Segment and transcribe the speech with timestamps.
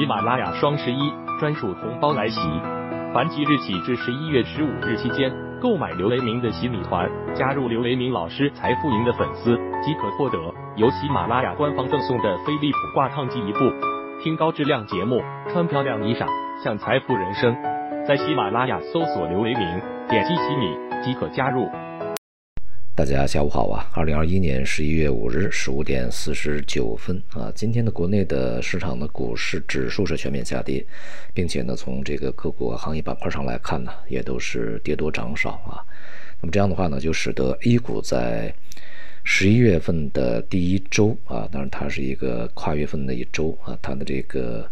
[0.00, 2.40] 喜马拉雅双十一专属红包来袭，
[3.12, 5.30] 凡即日起至十一月十五日期间
[5.60, 10.38] 购买刘雷明的洗米团，加入刘雷明老师财富营的粉丝，即可获得
[10.76, 13.58] 由喜马拉雅官方赠送的飞利浦挂烫机一部，
[14.22, 15.20] 听高质量节目，
[15.52, 16.26] 穿漂亮衣裳，
[16.64, 17.54] 享财富人生。
[18.08, 21.68] 在喜马拉雅搜索刘雷明，点击洗米即可加入。
[22.96, 23.88] 大家下午好啊！
[23.94, 30.84] 二零二一年十一月五日十五点四十九分啊，今天的国内的市场的股市指数是全面下跌，
[31.32, 35.80] 并且呢，从这个个股行业板块上来看呢，也都是跌多涨少啊。
[36.42, 38.52] 那么这样的话呢，就使得 A 股在
[39.24, 44.68] 十一月份的第一周啊，当然它是一个跨月份的一周啊，它的这个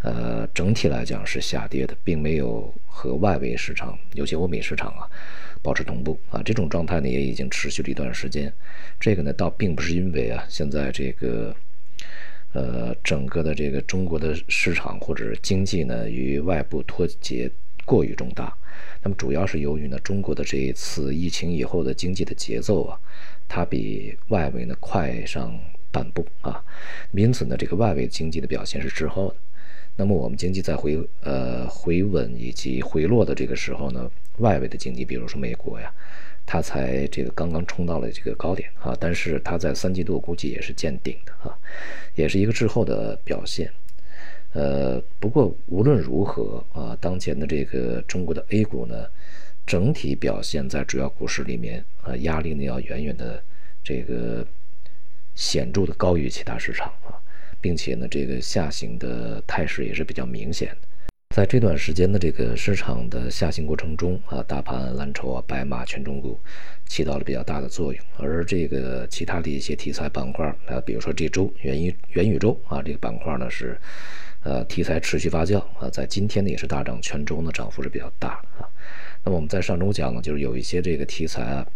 [0.00, 5.04] 呃整体来讲是下跌的，并没有和外围市场，尤其欧美市场啊。
[5.62, 8.52] 保持同步啊，这种状态呢也已经持续了一段时间。
[8.98, 11.54] 这个呢倒并不是因为啊，现在这个
[12.52, 17.50] 呃整个的这个中国的市场或者经济呢与外部脱节
[17.84, 18.52] 过于重大。
[19.02, 22.98] 那么主要是由于呢中国的这一次疫情以后的经济的节奏啊，
[23.48, 25.58] 它比外围呢快上
[25.90, 26.62] 半步啊。
[27.12, 29.36] 因此呢，这个外围经济的表现是滞后的。
[29.96, 34.10] 那么我们经济在回呃回稳以及回落的这个时候呢？
[34.38, 35.92] 外围的经济，比如说美国呀，
[36.46, 41.56] 它才这个刚刚冲到了这个高点啊，但是它在三季度估计也是见顶的啊，
[42.14, 43.70] 也是一个滞后的表现。
[44.52, 49.06] 呃，不过无论如何啊，当前的这个中国的 A 股呢，
[49.66, 53.42] 整体表现在主要股市里面啊，压力呢要远远的
[53.84, 54.46] 这个
[55.34, 57.12] 显著的高于其他市场啊，
[57.60, 60.87] 并且呢，这个下行的态势也是比较明显的。
[61.38, 66.36] 在这段时间的这个市场的下行过程中啊，大盘蓝筹啊、白马、权重股
[66.88, 73.80] 起到了比较大的作用，而这个其他的一些题材板块啊，比如说这周元宇元宇宙啊这个板块呢是
[74.42, 78.66] 呃题材持续发酵啊，在今天呢也是大涨，全周呢涨幅是比较大啊。
[79.22, 81.66] 那么我们在上周讲呢，就是有一些这个题材啊，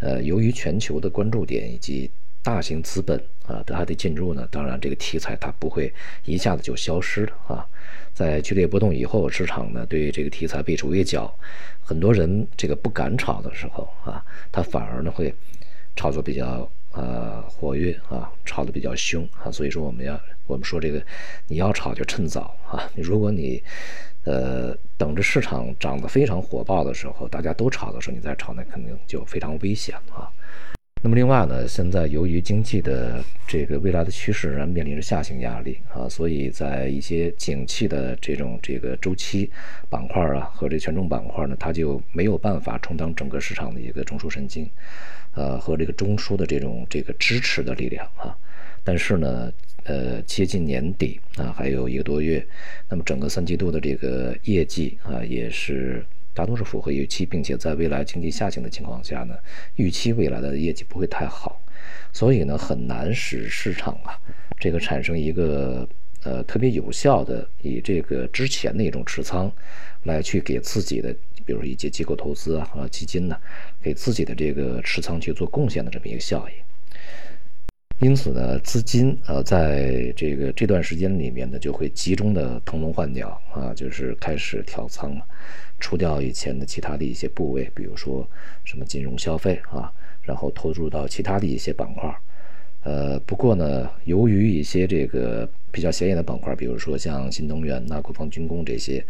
[0.00, 2.10] 呃，由于全球的关注点以及
[2.42, 5.92] 大型资本啊它的进入呢，当然这个题材它不会
[6.24, 7.66] 一下子就消失的啊。
[8.14, 11.32] 在剧烈波动以后，市场呢对这个题材被逐一脚，
[11.80, 15.32] 很多人这个不敢炒的时候啊，它反而呢会
[15.94, 19.50] 炒作比较呃活跃啊，炒得比较凶啊。
[19.52, 21.00] 所以说我们要我们说这个
[21.46, 23.62] 你要炒就趁早啊，你如果你
[24.24, 30.28] 呃等着市场涨得非常火爆的时候，大家都炒的时候你再炒，那肯定就非常危险啊。
[31.00, 39.48] 那么另外呢，现在由于经济的这个未来的趋势然，面临着下行压力啊，所以在一些景气的这种这个周期
[39.88, 44.68] 板块啊和这权重板块呢，它就没有办法充当整个市场的一个中枢神经，
[45.34, 48.36] 呃和这个中枢的这种这个支持的力量啊。
[48.82, 49.52] 但是呢，
[49.84, 52.44] 呃接近年底啊，还有一个多月，
[52.88, 56.04] 那么整个三季度的这个业绩啊也是。
[56.38, 59.34] 大多是符合预期，并且在未来经济下行的情况下呢，
[59.74, 61.60] 预期未来的业绩不会太好，
[62.12, 64.16] 所以呢很难使市场啊
[64.56, 65.88] 这个产生一个
[66.22, 69.50] 呃特别有效的以这个之前的一种持仓
[70.04, 71.12] 来去给自己的，
[71.44, 73.36] 比如说一些机构投资啊和基金呢，
[73.82, 76.67] 给自己的这个持仓去做贡献的这么一个效应。
[78.00, 85.26] 因此呢，资金呃在这个这段时间里面呢，就会集中的腾笼换鸟啊，就是开始调仓了，
[85.80, 88.24] 除掉以前的其他的一些部位，比如说
[88.64, 89.92] 什么金融消费啊，
[90.22, 92.14] 然后投入到其他的一些板块。
[92.84, 99.04] 呃，不过呢，由于一些这个比较显眼的板块，比如说像新能源呐、国防军工这些，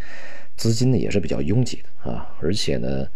[0.57, 3.07] 资金呢也是比较拥挤的啊，而且呢。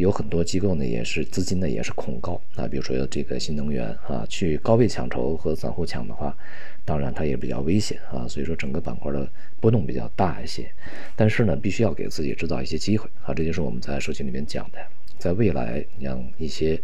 [0.00, 2.66] 有很多机构呢，也是资金呢，也是恐高啊。
[2.66, 6.34] 比如说这个新能源啊，去高位抢筹和散户抢的话，
[6.86, 8.26] 当然它也比较危险啊。
[8.26, 9.28] 所以说整个板块的
[9.60, 10.72] 波动比较大一些，
[11.14, 13.34] 但是呢，必须要给自己制造一些机会啊。
[13.34, 14.78] 这就是我们在社群里面讲的，
[15.18, 16.80] 在未来让一些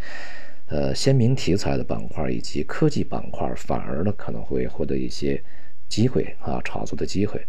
[0.69, 5.43] 呃鲜明题材的板块以及科技板块，反而呢可能会获得一些
[5.89, 7.41] 机会啊，炒作的机会。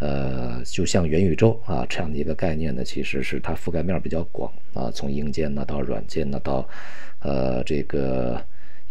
[0.00, 6.68] 呃，就像元宇宙啊这样的一个概念呢，其实是它覆盖面比较广啊，从硬件呢到软件呢到
[7.18, 8.40] 呃这个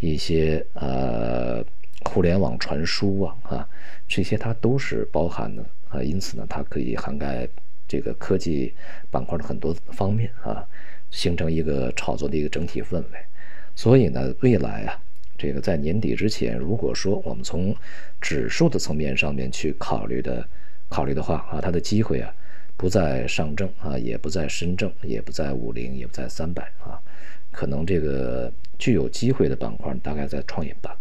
[0.01, 1.63] 一些呃
[2.03, 3.69] 互联网传输啊啊
[4.05, 7.47] 这些它都是包含的啊，因此呢，它可以涵盖
[7.87, 8.73] 这个科技
[9.09, 10.61] 板块的很多方面啊，
[11.09, 13.19] 形成一个炒作的一个整体氛围。
[13.75, 14.99] 所以呢，未来啊，
[15.37, 17.73] 这个在年底之前，如果说我们从
[18.19, 20.45] 指数的层面上面去考虑的。
[20.89, 22.33] 考虑的话啊，它的机会啊，
[22.75, 26.97] 不在上证啊，也不在深证，也不在五零，也不在三百啊，
[27.51, 30.96] 可能这个具有机会的板块大概在创业板。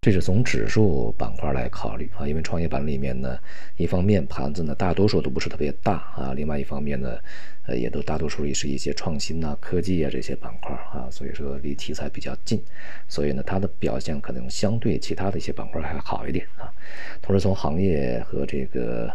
[0.00, 3.36] 这是从指数板块来考虑啊，因为创业板里面呢，
[3.76, 7.18] 一方面盘子呢大多数都不是特别大啊，另外一方面呢，
[7.66, 12.62] 呃，也都大多数也是一些创新呐、科技啊这些板块啊，所以说离题材比较近，
[13.08, 16.72] 所以呢，它的表现可能相对其他的一些板块还好一点啊。
[17.20, 19.12] 同时从行业和这个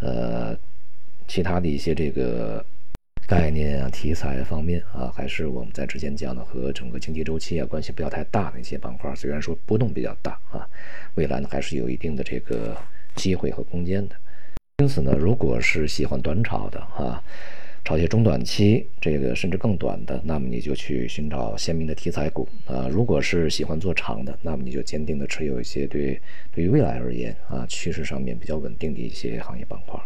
[0.00, 0.56] 呃
[1.26, 2.64] 其他的一些这个。
[3.26, 10.68] 概念啊，题材方面啊，还是我们在之前讲的和整个经济周期啊关系不要太大的一些板块，虽然说波动比较大啊，
[11.14, 12.76] 未来呢还是有一定的这个
[13.14, 14.16] 机会和空间的。
[14.78, 17.22] 因此呢，如果是喜欢短炒的啊，
[17.84, 26.20] 炒些中短期这个甚至更短的，那么你就去寻找鲜明的题材股啊；如果是喜欢做长的，那么你就坚定的持有一些对
[26.52, 29.98] 对于未来而言啊趋势上面比较稳定的一些行业板块。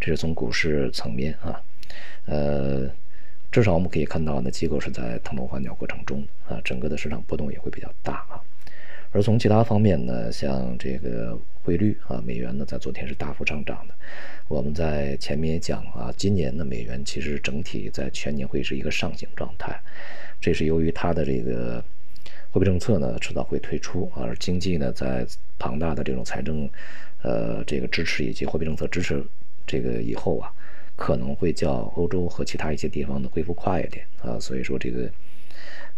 [0.00, 1.62] 这是从股市层面啊。
[2.26, 2.88] 呃，
[3.50, 8.40] 至少我们可以看到，呢，机构是在腾笼换鸟过程中啊，整个的市场波动也会比较大啊。
[9.14, 13.94] 而从其他方面呢，像这个汇率啊，美元呢在昨天是大幅上涨的。
[14.48, 19.78] 我们在前面也讲啊，今年的美元其实整体在全年会是一个上行状态，
[20.40, 21.84] 这是由于它的这个
[22.50, 25.26] 货币政策呢迟早会退出，而经济呢在
[25.58, 26.66] 庞大的这种财政
[27.20, 29.22] 呃这个支持以及货币政策支持
[29.66, 30.50] 这个以后啊。
[31.02, 35.10] 可能会较欧洲和其他一些地方的恢复快一点啊，所以说这个，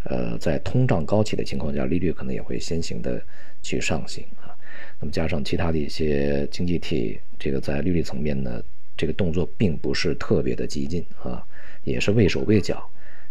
[0.04, 3.22] 呃，在通胀高企的情况下，利率可能也会先行的
[3.60, 4.56] 去上行啊。
[4.98, 8.64] 那么加上其他的一些经济体，这个在利率层面呢，
[8.96, 11.46] 这个动作并不是特别的激进啊，
[11.82, 12.82] 也是畏手畏脚，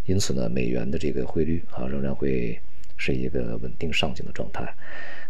[0.05, 2.55] 因此呢，美元的这个汇率啊，仍然会
[2.97, 4.71] 是一个稳定上行的状态。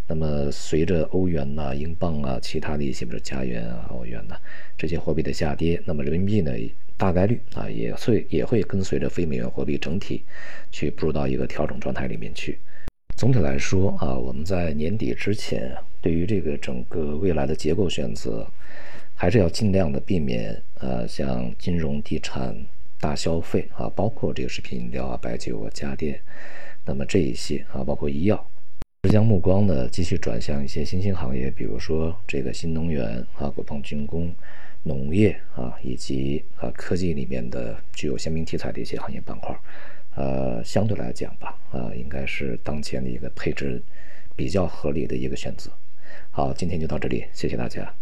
[0.06, 4.36] 那么，随着欧元呐、英镑啊、其他的一些，比如加元啊、欧元呐
[4.78, 6.52] 这些货币的下跌，那么人民币呢，
[6.98, 10.24] 大概率啊也会也会跟随着非美元货币整体
[10.72, 12.60] 去步入到一个调整状态里面去。
[13.16, 18.46] 总体来说啊，我们在年底之前，对于这个整个未来的结构选择，
[19.16, 22.54] 还是要尽量的避免呃，像金融、地产、
[23.00, 26.20] 大消费啊，包括这个食品饮料啊、白酒啊、家电，
[26.86, 28.46] 那么这一些啊，包括医药。
[29.10, 34.34] 将目光呢继续转向一些新兴行业，比如说这个新能源啊、国防军工、
[34.82, 39.56] 农业啊，以及啊科技里面的具有鲜明题材的一些行业板块，
[40.16, 43.80] 呃，相对来讲吧，啊，应该是当前的一个配置
[44.36, 45.70] 比较合理的一个选择。
[46.32, 47.94] 好，今天就到这里，谢谢大家。